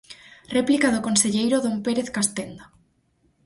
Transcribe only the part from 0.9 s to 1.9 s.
do conselleiro don